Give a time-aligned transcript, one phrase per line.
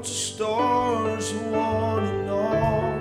[0.00, 2.98] counts the stars, one and all.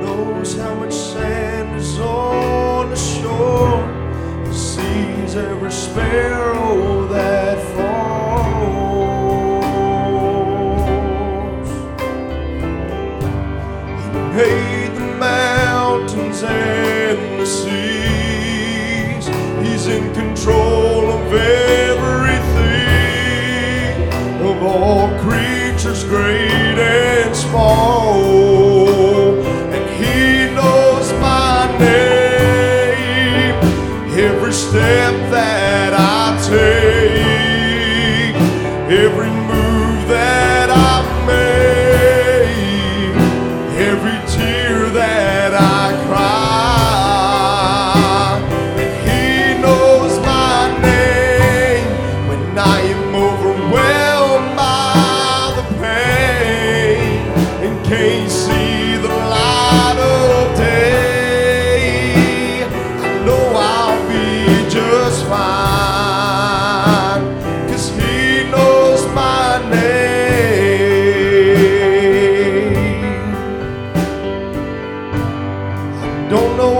[0.00, 4.52] Knows how much sand is on the shore.
[4.52, 8.06] Sees every sparrow that falls.
[14.34, 14.65] He
[25.86, 28.18] creatures great and small.
[29.72, 33.54] And He knows my name,
[34.18, 35.25] every step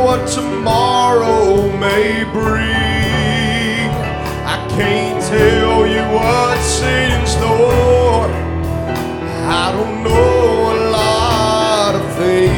[0.07, 3.91] what tomorrow may bring.
[4.55, 8.31] I can't tell you what's in store.
[9.63, 12.57] I don't know a lot of things.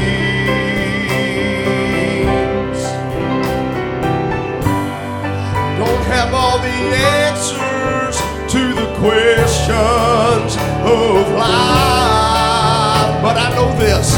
[5.80, 6.78] Don't have all the
[7.24, 8.16] answers
[8.52, 10.50] to the questions
[10.84, 13.12] of life.
[13.24, 14.08] But I know this,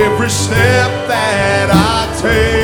[0.00, 2.57] every step that I take.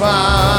[0.00, 0.49] found.